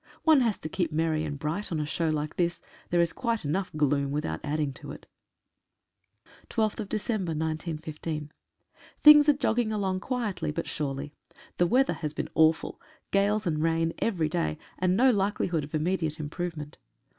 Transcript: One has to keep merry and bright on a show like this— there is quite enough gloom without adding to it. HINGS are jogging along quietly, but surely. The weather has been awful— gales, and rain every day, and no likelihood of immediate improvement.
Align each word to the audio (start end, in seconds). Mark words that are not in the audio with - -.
One 0.23 0.41
has 0.41 0.57
to 0.57 0.67
keep 0.67 0.91
merry 0.91 1.23
and 1.23 1.37
bright 1.37 1.71
on 1.71 1.79
a 1.79 1.85
show 1.85 2.09
like 2.09 2.35
this— 2.35 2.59
there 2.89 3.01
is 3.01 3.13
quite 3.13 3.45
enough 3.45 3.71
gloom 3.77 4.09
without 4.09 4.39
adding 4.43 4.73
to 4.73 4.89
it. 4.91 5.05
HINGS 9.03 9.29
are 9.29 9.33
jogging 9.33 9.71
along 9.71 9.99
quietly, 9.99 10.49
but 10.51 10.65
surely. 10.67 11.13
The 11.57 11.67
weather 11.67 11.93
has 11.93 12.15
been 12.15 12.29
awful— 12.33 12.81
gales, 13.11 13.45
and 13.45 13.61
rain 13.61 13.93
every 13.99 14.27
day, 14.27 14.57
and 14.79 14.97
no 14.97 15.11
likelihood 15.11 15.63
of 15.63 15.75
immediate 15.75 16.19
improvement. 16.19 16.79